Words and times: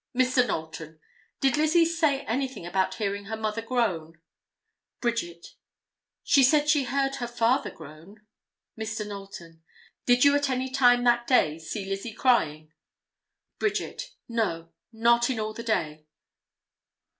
Mr. 0.17 0.47
Knowlton—"Did 0.47 1.57
Lizzie 1.57 1.85
say 1.85 2.21
anything 2.21 2.65
about 2.65 2.95
hearing 2.95 3.25
her 3.25 3.37
mother 3.37 3.61
groan?" 3.61 4.19
Bridget—"She 4.99 6.41
said 6.43 6.67
she 6.67 6.85
heard 6.85 7.17
her 7.17 7.27
father 7.27 7.69
groan." 7.69 8.25
Mr. 8.75 9.05
Knowlton—"Did 9.07 10.25
you 10.25 10.35
at 10.35 10.49
any 10.49 10.71
time 10.71 11.03
that 11.03 11.27
day 11.27 11.59
see 11.59 11.85
Lizzie 11.85 12.13
crying?" 12.13 12.73
Bridget—"No, 13.59 14.71
not 14.91 15.29
in 15.29 15.39
all 15.39 15.53
the 15.53 15.61
day." 15.61 16.07